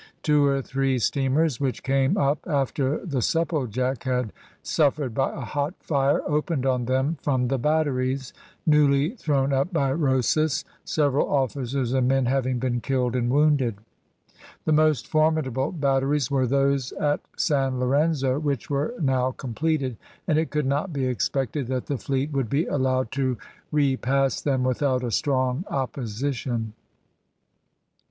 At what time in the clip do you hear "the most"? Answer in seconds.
14.65-15.05